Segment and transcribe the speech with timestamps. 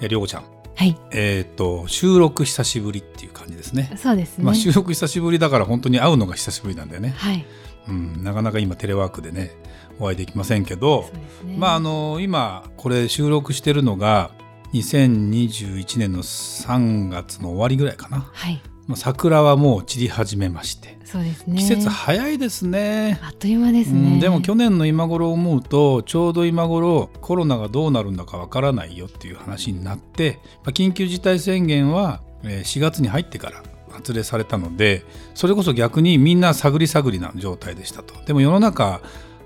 [0.00, 0.44] えりょうちゃん。
[0.76, 0.96] はい。
[1.12, 3.92] えっ、と収録久しぶりっていう感じですね。
[3.96, 7.14] そうですね、まあ収録久しぶりだから本当に会うのが久しぶりなんだよね。
[7.16, 7.44] はい。
[7.88, 8.24] うん。
[8.24, 9.52] なかなか今テレワークでね
[10.00, 11.10] お会いできませんけど
[11.44, 11.56] ね。
[11.56, 14.32] まああの今これ収録してるのが
[14.72, 20.98] 2021年の3月の終わりぐらいかな、はいまあ、桜はもう散り始めまして。
[21.04, 21.56] そうですね。
[21.58, 23.18] 季節早いですね。
[23.22, 35.04] あっという間ですうねんでも去年の今頃思うとちょうど今頃コロナがどうなるんだかわからないよっていう話になってまあ緊急事態宣言はえー4月に入ってから発令されたので
[35.34, 38.14] それこそ逆にみんな探り探りな状態でしたと。
[38.26, 39.00] でも世の中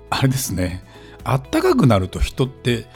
[0.09, 0.83] あれですね。
[1.23, 2.87] あったかくなると人って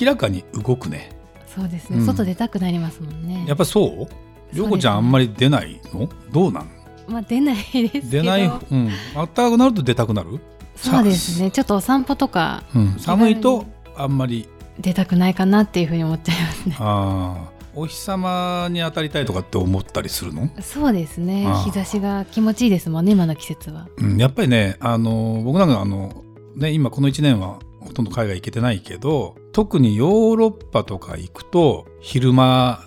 [0.00, 1.12] 明らかに動くね。
[1.46, 2.06] そうですね、うん。
[2.06, 3.44] 外出たくなりますもんね。
[3.46, 4.29] やっぱそう？
[4.52, 6.08] 涼子ちゃんあんまり出ないの？
[6.32, 6.66] どうなの
[7.08, 8.08] まあ出ないですけど。
[8.10, 10.40] 出ない、うん、あったかくなると出たくなる？
[10.76, 11.50] そうですね。
[11.50, 14.48] ちょっとお散歩とかうん、寒いとあんまり。
[14.78, 16.76] 出たくないかなっていうふうに思っちゃいますね。
[16.78, 17.60] ああ。
[17.74, 21.46] お日様に当たりたいとかって思ったりするの、そうですね。
[21.64, 23.86] 日差しが気持ちいいですもんね今の季節は。
[23.98, 26.24] うん、やっぱりねあの僕なんかあの、
[26.56, 32.84] ね、今この1年はほとんど海外行けてないけど特にヨーロッパとか行くと昼間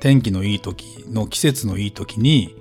[0.00, 2.56] 天気のいい時の季節のいい時に、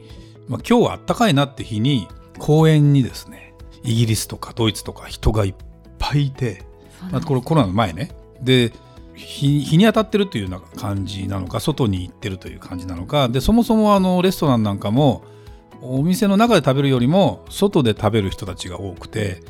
[0.47, 5.55] まあ、今日はあったかいなって日に公園にですねイギリスとかドイツとか人がいっ
[5.97, 6.69] ぱいいて
[7.11, 8.11] まあ、これコロナの前ね。
[8.41, 8.71] で
[9.15, 13.29] 日日に当たってるというような感じなのか外に行ってるという感じなのか。
[13.29, 15.23] でそもそもあのレストランなんかも
[15.81, 19.41] お店の中で食べるよりも外で食べる人たちが多くて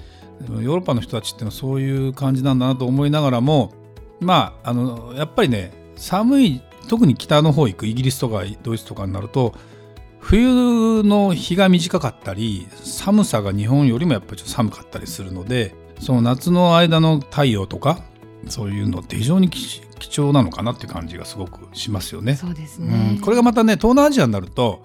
[0.48, 3.74] ヨーロッパの人たちっていうのはそういう感じなんだなと思いながらも
[4.20, 9.54] まああのやっぱりね寒い特に北の方行くイギリスとかドイツとかになると
[10.20, 18.02] 冬の日が短かったり寒さが日本よりもやっぱりちょっと寒かったりするのでその夏の間の太陽とか
[18.48, 22.36] そういうのって非常に貴貴重なのかなっていう感じがすごくしますよね。
[22.36, 24.82] そうですうねん、これがまたね東南アジアになると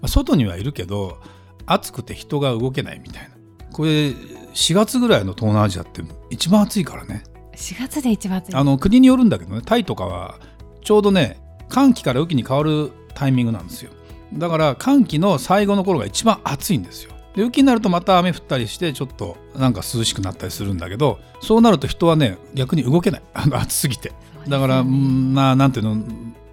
[0.00, 1.18] まあ外にはいるけど
[1.66, 3.30] 暑くて人が動けないみたいな。
[3.72, 7.24] これ4月ぐらいの東南アジアって一番暑いからね。
[7.56, 8.54] 4月で一番暑い。
[8.54, 10.38] あの国によるんだけどねタイとかは
[10.82, 11.38] ちょうどね
[11.68, 13.90] 寒気から雨季に変わるタイミングなんですよ。
[14.34, 17.12] だから寒気の最後の頃が一番暑いんですよ。
[17.34, 23.22] で雨季になるとまた雨降ったりしてちょっとなんか涼しくなったりするんだけどそうなると人はね逆に動けない。
[23.34, 24.12] あ の暑すぎて。
[24.48, 26.02] だから、うんまあなんていうの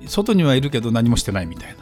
[0.06, 1.76] 外にはいるけど何もしてないみたいな、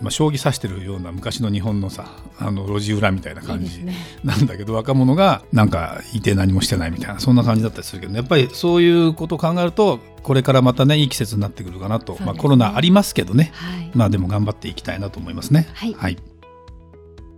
[0.00, 3.84] まあ、将棋指してるような昔の日本のさあの路地裏みたいない感じ
[4.24, 12.18] なんだけど若者がなんかいて何もしてないみたいなそんな感じだったりするけど、やっぱりそういうことを考えるとこれからまたねいい季節になってくるかなと、ね。
[12.24, 15.68] まあ、コロナありますけどねはい、まあでも頑張っていきたいなと思いますね。
[15.74, 15.94] はい。
[15.94, 16.16] はい、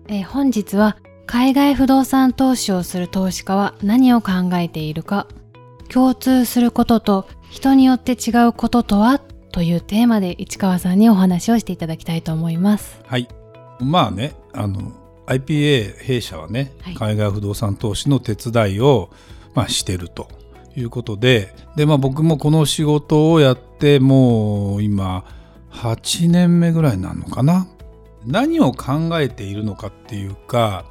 [0.08, 0.96] えー本日は
[1.26, 5.26] 海外不動産投資をする投資家は何を考えているか
[5.88, 9.21] 共通することと人によって違うこととは
[9.52, 13.00] というテーマで市川さんにお話をしていただきたいと思います。
[13.06, 13.28] はい。
[13.80, 14.92] まあねあの
[15.26, 16.94] IPA 弊社はね、はい。
[16.94, 19.10] 海外不動産投資の手伝いを、
[19.54, 20.28] まあ、してると
[20.74, 25.24] いうことでで、まあ、僕もこの仕事をやってもう今
[25.70, 27.68] 8年目ぐらいになるのかな？
[28.24, 30.84] 何を考えているのかっていうか、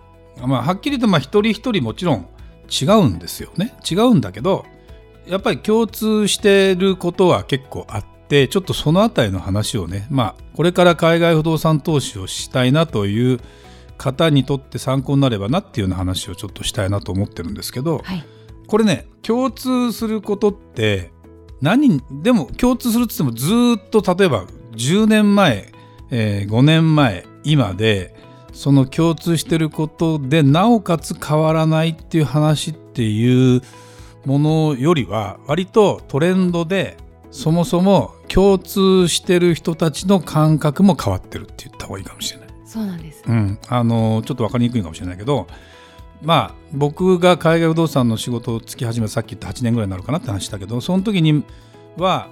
[0.46, 2.28] まあ、はっきりとまあ一人一人もちろん
[2.70, 3.74] 違うんですよね。
[3.90, 4.66] 違うんだけど
[5.28, 13.42] やっぱり共通してることは結構あってちょっとそのあたりの話をねまあこれから海外不動産投資をしたいなという
[13.98, 18.24] 方にとって参考になればなっていうような話をちょっとしたいなと思ってるんですけどはい。
[18.68, 21.12] これね共通することって
[21.60, 24.46] 何でも共通するっつってもずーっと例えば
[24.78, 25.70] 10年前、
[26.10, 28.16] えー5年前今で
[28.54, 33.62] その共通してることでなおかつ変わらないっていう話っていう
[34.26, 36.96] ものよりは割とトレンドで
[37.32, 42.50] そもそも共通してる人たちの感覚も変わってるって言った方がいいかもしれない。
[42.66, 45.46] そうなんですうん、あのちょっと分かりにくいかもしれないけど
[46.22, 51.44] まあ僕が海外不動産の仕事をつき始めたさっき言った8年ぐらいになるかなって話したけどその時に
[51.98, 52.30] は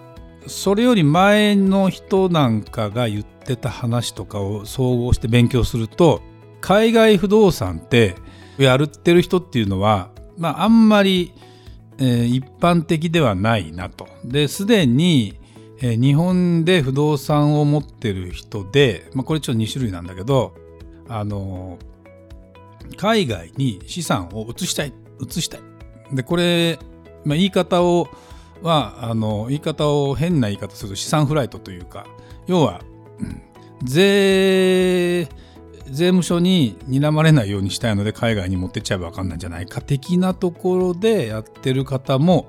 [0.48, 6.22] それより前の人なんかが言ってた話とかを総合して勉強すると
[6.62, 8.16] 海外不動産って
[8.58, 11.34] やるってる人っていうのは、まあ、あんまり、
[12.00, 14.08] え一般的ではないなと。
[14.24, 15.36] ですでに、
[15.82, 20.54] え日本で不動産を持ってる人で、まあ、これちょっと2種類なんだけど
[21.08, 21.78] あの
[22.98, 24.94] 海外に資産を移したい
[25.26, 25.62] 移したい
[26.12, 26.80] でこれ、
[27.24, 28.10] まあ、言い方を
[28.62, 32.06] はあの言い方を変な言い方すると資産フライトというか
[32.46, 32.82] 要は
[33.20, 33.42] うん
[33.84, 35.30] 税
[35.92, 42.48] 税務署に睨まれないようにしたいので海外に持ってっちゃえば分かんないんじゃないか的なところでやってる方も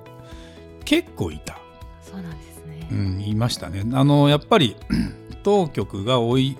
[0.85, 1.59] 結構いた、
[2.03, 2.89] そうなんですね。
[2.91, 3.85] うん、いましたね。
[3.93, 4.77] あのやっぱり
[5.43, 6.57] 当局が追い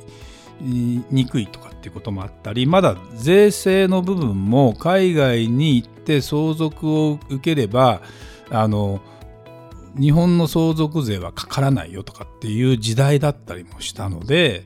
[0.63, 8.03] にくいとかっていうこともあったりまだ税制の部分も海外に行って相続を受ければ
[8.51, 9.01] あの
[9.99, 14.65] 日本の相続税はかからないよとかっていう時代だったりもしたので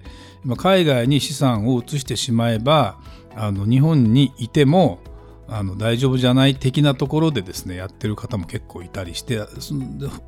[0.56, 2.98] 海外に資産を移してしまえば
[3.34, 5.00] あの日本にいても
[5.48, 9.40] あの大丈夫じゃない的なところでですねやってる方も結構いたりして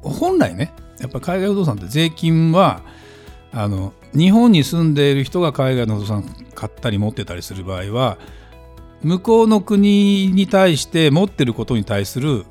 [0.02, 2.82] 本来ねやっぱ海外不動産って税金は
[3.52, 8.18] あの日本に住んでいる人が海外の不動産買ったり持ってたりする場合は
[9.02, 12.44] 向こうの国に対して持ってることに対する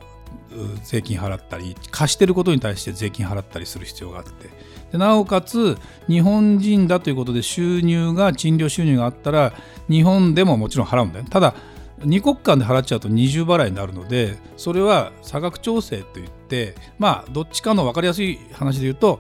[0.83, 4.49] 税金払ったり貸してることに対して税金払ったりする必要があって。
[4.91, 9.53] でなおかつ日本人だということで収入が賃料収入があったら
[9.89, 11.55] 日本でももちろん払うんだよただ
[11.99, 19.19] 2国間で払っちゃうと二重払いになるのでそれは差額調整といってまあどっちかの分かりやすい話で言うと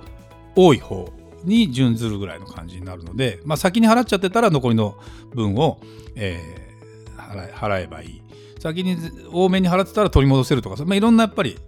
[0.55, 1.11] 多い方
[1.43, 4.95] に準ずるぐらいの感じになるので、まあ、先に払っちゃってたら残りの
[5.33, 5.79] 分を、
[6.15, 6.65] えー
[7.25, 8.21] 払え払えばいい。
[8.65, 8.97] 先に
[9.31, 11.59] 多めに払ってたら取り戻せるとか、まあ、いろんなやっぱり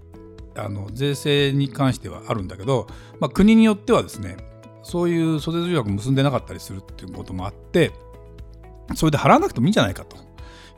[0.55, 2.87] あの税制に関してはあるんだけど、
[3.19, 4.37] まあ、国によってはですね
[4.81, 7.91] そういう租税条約結んでなかったりするっていうこともあって
[8.95, 10.17] それで払わなくてもいいんじゃないかと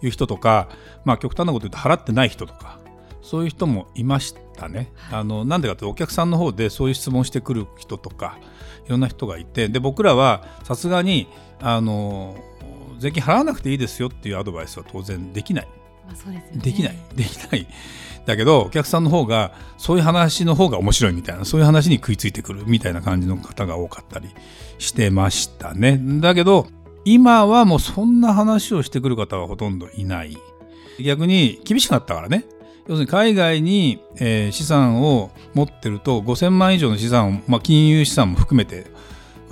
[0.01, 0.67] いう人とか、
[1.05, 2.79] まあ、極端なこと言うと払ってない人とか
[3.21, 4.91] そういう人もいましたね。
[5.11, 8.39] あのなんでかというとお客さんの方でそういう質問してくる人とか
[8.85, 11.27] いろんな人がいてで僕らはさすがに
[11.61, 12.35] あの
[12.97, 15.67] 税金払わなくていいですよっていうアドバイスは当然できない。
[16.15, 16.61] そうですね。
[16.61, 17.67] できない、できない。
[18.25, 24.29] だけどお客さんの方がそういう話の方が面白いみたいなそういう話に食いついてくるみたいな感じの方が多かったり
[24.77, 25.99] してましたね。
[26.21, 26.67] だけど
[27.05, 30.37] 今はもうそんな話をしてくる方はほとんどいない。
[31.03, 32.45] 逆に厳しくなったからね。
[32.87, 38.87] 要するに海外に、え資産を持ってると5000万以上の資産を、まあ、金融資産も含めて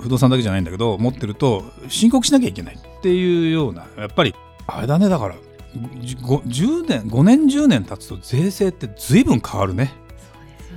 [0.00, 4.34] 不動産だけじゃないんだけど持ってると申告しなきゃいけないっていうようなやっぱり
[4.66, 5.36] あれだねだから
[5.74, 9.92] 10年5年10年経つと税制って随分変わるね。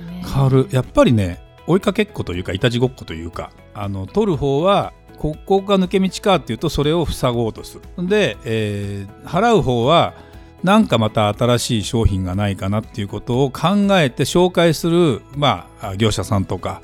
[0.06, 0.24] ね。
[0.24, 0.68] 変わる。
[0.70, 8.08] やっぱりね追いかけっこというかいたちごっこというかあの取る方はここが抜け道かっていうとそれを塞ごうとする。
[8.08, 10.14] で、えー払う方は
[10.62, 16.82] なんかまた新しい商品がないかなっていうことを考えて紹介する、まあ、業者さんとか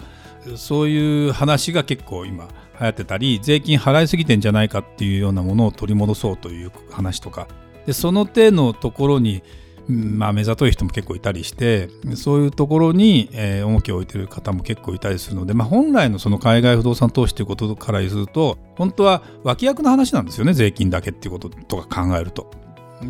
[0.56, 2.49] そういう話が結構今
[2.81, 7.46] 流行ってたり税金払いすぎてんじゃないかっていうようなものを取り戻そうという話とか
[7.88, 9.43] でその手のところに
[9.88, 22.50] まあ、目ざとい人も結構いたりしてそういうところに、えー重きを置いてる方も結構いたりするので、まあ、本来のその海外不動産投資ということからすると本当は脇役の話なんですよね税金だけっていうこととか考えると。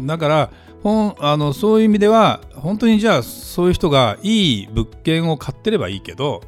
[0.07, 0.51] だから
[0.85, 6.43] ほんあのそういう意味では本当にじゃあそういう人がいい物件を買ってればいいけど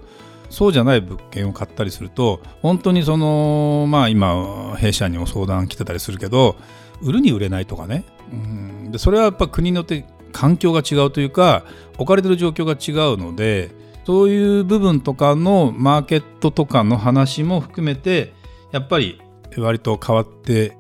[0.49, 6.55] そうじゃない物件を買ったりすると本当にそのまあ今弊社にも相談来てたりするけど
[7.03, 11.65] 売るに売れないとかね、うん、でそれはやっぱ国によって環境が違うというか
[11.95, 13.71] 置かれてる状況が違うので
[14.07, 18.33] そういう部分とかのマーケットとかの話も含めて
[18.73, 19.21] やっぱり
[19.57, 20.77] 割と変わって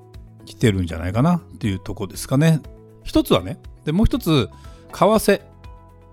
[0.46, 2.60] きてるんじゃないかなっていうとこですかね。
[3.04, 4.48] 一つはねでもう一つ
[4.92, 5.42] 為替。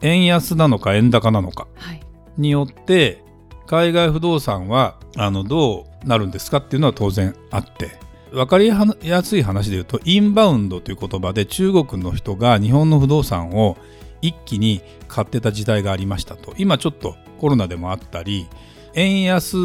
[0.02, 1.68] 円安なのか円高なのか。
[1.76, 2.02] はい。
[2.38, 3.24] によって
[3.66, 8.00] 海外不動産はあのどうなるんですかっていうのは当然あって
[8.32, 13.78] 分かりやすい話で言うとインバウンドという言葉で中国の人が日本の不動産を
[14.22, 18.48] 一気に買ってた時代がありましたと今ちょっとコロナでもあったり
[18.96, 19.58] 円安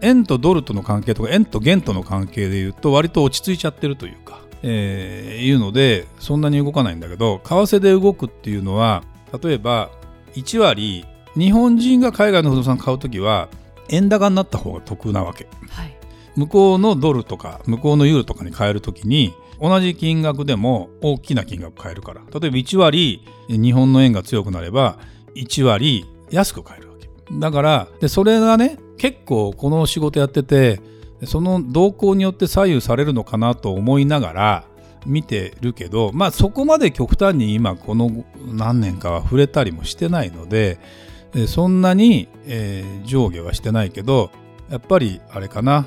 [0.00, 9.02] 円とドルとの関係とか円と元との関係で言うと割と落ち着いちゃってるというか、えーいうのでそんなに動かないんだけど為替で動くっていうのは
[9.42, 9.90] 例えば
[10.34, 11.04] 1割
[11.36, 13.48] 日本人が海外の不動産買うときは
[13.88, 15.97] 円高になった方が得なわけはい。
[16.38, 22.20] 向こうのドルとか向こうのユーロとかに変えるときに同じ金額でも大きな金額買えるから。
[22.20, 24.98] 例えば1割日本の円が強くなれば
[25.34, 27.08] 1割安く買えるわけ。
[27.32, 30.80] だからでそれがね結構この仕事やってて
[31.24, 34.64] その動向によって左右されるのかなと思いながら
[35.06, 40.78] 見てるけどまあそこまで極端に今この何年かは触れたりもしてないので
[41.34, 44.30] えそんなに、えー、上下はしてないけど
[44.70, 45.86] やっぱりあれかな。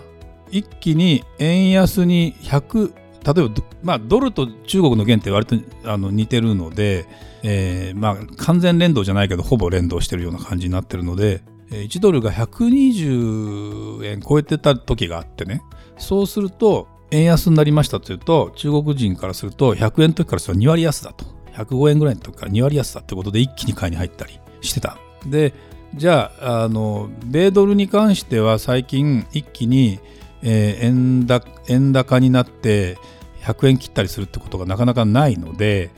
[0.51, 2.93] 一気に円安に100
[3.24, 5.55] 例えば、まあ、ドルと中国の元って割と
[5.86, 7.05] あの似てるので、
[7.43, 15.62] えーまあ、完全連動じゃないけどほぼ連動してるような感じになってるので1ドルが120円超えてた時があってね。
[15.98, 21.25] そうすると円安になりましたというと中国人からすると100円の時からすると2割安だと。
[21.53, 24.98] 105円ぐらいの時から2割安だってことで一気に買いに入ったりしてた。
[25.25, 25.53] で
[25.96, 30.00] じゃああの米ドルに関しては最近一気に、
[30.43, 32.98] えー、円高円高になって
[33.41, 35.91] 100円切ったりするってことがなかなかないので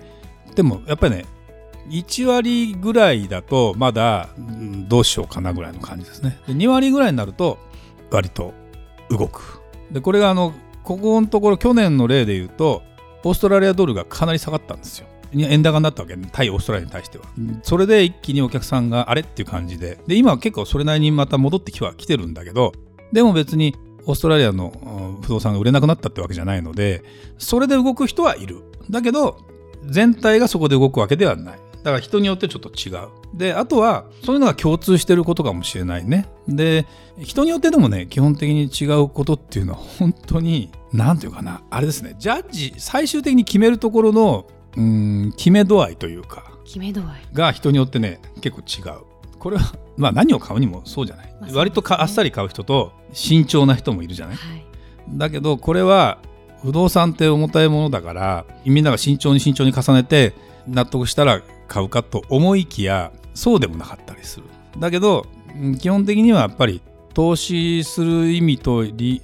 [0.56, 1.26] でもやっぱりね
[1.90, 4.30] 1割ぐらいだとまだ
[4.88, 6.40] どうしようかなぐらいの感じですね。
[6.48, 7.58] で2割ぐらいになると
[8.10, 8.54] 割と
[9.10, 9.62] 動く。
[9.92, 12.84] でこれがあのここのところ去年の例で言うと
[13.24, 15.08] オーストラリアドルがかなり下がったんですよ。
[15.36, 17.26] 円高になったわけね対オーストラリアに対しては。
[17.64, 19.98] それで一気にお客さんがあれっていう感じで。
[20.08, 22.72] で今は結構それなりにまた戻ってきは来てるんだけど
[23.12, 27.04] でも別にオーストラリアの不動産が売れなくなったってわけじゃないので
[27.38, 29.38] それで動く人はいるだけど
[29.86, 33.10] 全体がそこで動くわけではないだから人によってちょっと違う。
[33.34, 36.28] で、あとは、そういうのが共通してることかもしれないね。
[36.48, 36.88] で、
[37.20, 49.02] 人によってでもね、基本的に違うことっていうのは、本当に、なんていうかな、あれですね、ジャッジ、最終的に決めるところの、うん、決め度合いというか、決め度合いが人によってね、結構違う。
[49.38, 51.36] これは、まあ何を買うにもそうじゃない。
[51.40, 54.36] まあね、割とあっさり買う人と、慎重な人もいるじゃない。
[54.36, 54.66] はい、
[55.10, 56.18] だけど、これは、
[56.64, 60.34] 不動産って重たいものだから、みんなが慎重に慎重に重ねて、
[60.68, 64.46] 納得したら買うかと思いきやそうでもなかったりする
[64.78, 65.26] だけど
[65.80, 66.82] 基本的にはやっぱり
[67.14, 69.22] 投資する意味と理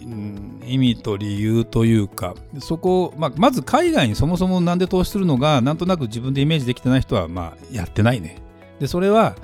[0.66, 8.38] 意味と理由というかそこ、まあ、まず海外にそもそもなんで投資するのがなんとなく自分でイメージできてない人はまあやってないね
[8.80, 9.36] でそれは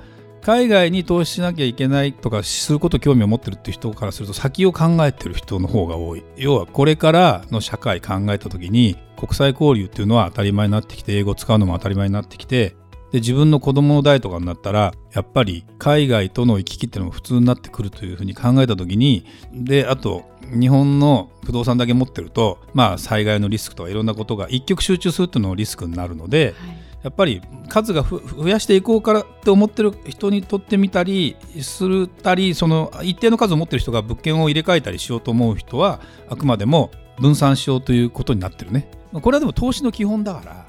[0.46, 6.24] 海外に投資しなきゃいけないとかすること興味を持ってるっていう人からすると先を考えてる人の方が多い。
[6.38, 12.76] 要はこれからの社会考えた時に国際交流っていうのは当たり前になってきて英語使うのも当たり前になってきて
[13.12, 38.90] で自分の子供の代とかになったらやっぱり海外との行き来っていうのも普通になってくるというふうに考えた時にであと日本の不動産だけ持ってるとまあ災害のリスクとかいろんなことが一極集中するっていうのもリスクになるので、はい、やっぱり数が増やしていこうからって思ってる人にとってみたりするたりその一定の数を持ってる人が物件を入れ替えたりしようと思う人はあくまでも分散しようということになってるね。
[39.14, 40.66] これはでも投資の基本だから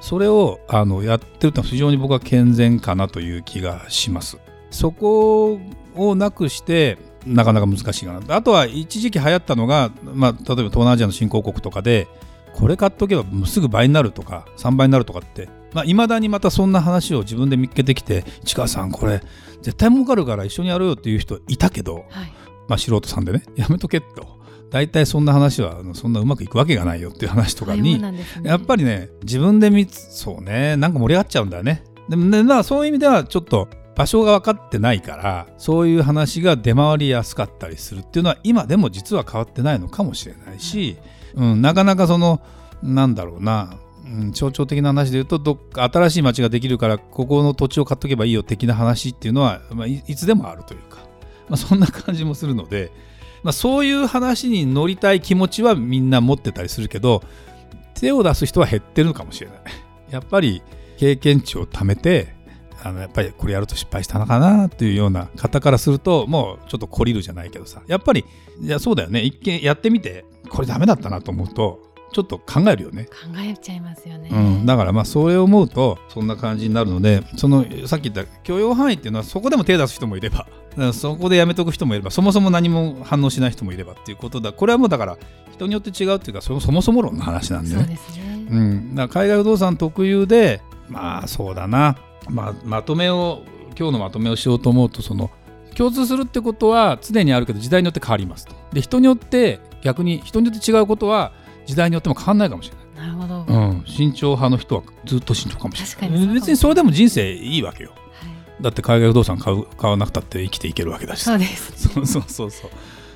[0.00, 4.38] それをあのやってると非常に僕は健全かなという気がします。
[4.70, 5.60] そこ
[5.94, 8.34] をなくしてなかなか難しいかな。
[8.34, 12.08] あとは一時期流行ったのが、まあ、例えば東南アジアの新興国とかで
[12.54, 19.20] これ買っとけばすぐ倍になるとか3倍になるとかってまあ、だにまたそんな話を自分で見つけてきて市川さんこれ
[19.60, 22.04] 絶対儲かるから一緒にやろうよっていう人いたけど、はい、
[22.68, 24.34] まあ素人さんでねやめとけと。
[24.70, 31.84] 大体そんな話はそんなうまくいくわけがないよっていう話とかに、ね、やっぱりね自分で見そうねなんか盛り上がっちゃうんだよね。
[32.08, 40.96] でもねまあそういう意味ではちょっと場所が分かってないからそういう話が出回りやすかったりするっていうのは今でも実は変わってないのかもしれないし、
[41.34, 42.42] うん、なかなかその
[42.82, 50.98] なんだろうなうん、象徴的な話で言うとどっか新しい町ができるからここの土地を買っとけばいいよ的な話っていうのは、まあ、いつでもあるというか、
[51.48, 52.92] まあ、そんな感じもするので
[53.44, 57.22] まあ、そういう話に乗りたい気持ちはみんな持ってたりするけど
[57.92, 59.58] 手を出す人は減ってるのかもしれない。
[60.10, 60.62] やっぱり
[60.96, 62.34] 経験値を貯めて
[62.82, 68.24] あのやっぱりこれやると失敗したのかなっていうような方からするともうちょっと懲りるじゃないけどさやっぱり
[68.60, 73.06] いやそうだよね一見やってみてこれダメだったなと思うとちょっと考えるよね。
[73.06, 74.28] 考えちゃいますよね。
[74.30, 80.46] うん、だからまあそれを思うとそんな感じになるのでそのさっき言った許容範囲っていうのはそこでも手出す人もいれば
[80.94, 85.18] そこでやめとく人もいればそもそも何も反応しない人もいればっていうことだこれはもうだから
[85.52, 87.76] 人によって違うっていうかそもそも論の話なんでね。
[87.76, 91.96] そうですねうん、だ海外不動産特有でまあそうだな、
[92.28, 93.42] まあ、まとめを
[93.76, 95.30] 今日のまとめをしようと思うとその
[95.74, 98.54] 共通するってことは常にあるけど時代によって変わりますと。
[98.72, 101.32] で人によって逆に人によって違うことは
[101.66, 103.08] 時代によっても変わんないかもしれない。
[103.08, 106.34] なるほど、うん、慎重派の人はずっと慎重かもしれない。
[106.34, 111.22] 別にそれでも人生いいわけよ、はい、だって海外不動産買う買わなくたって生きていけるわけだし。
[111.22, 112.70] そうですそうそうそうそう。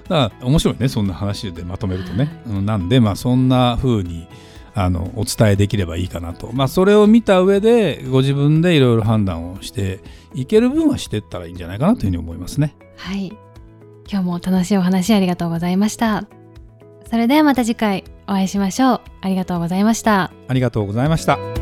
[0.08, 4.26] だから面白いねそんな話でまとめるとね、はい、なんでまあそんな風に
[4.74, 10.00] あのお伝えできればいいかなと、まあ、それを見た上でご自分でいろいろ判断をして
[10.34, 12.76] いける分はしていったらいいんじゃないかなというふうに思いますね。
[12.96, 13.32] はい。
[14.08, 16.26] 今日も楽しいお話ありがとうございました。
[17.10, 19.00] それではまた次回お会いしましょう。
[19.22, 20.30] ありがとうございました。
[20.46, 21.57] ありがとうございました。